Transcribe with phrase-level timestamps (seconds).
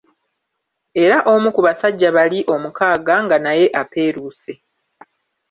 [1.03, 4.53] Era omu ku basajja bali omukaaga nga naye apeeruuse.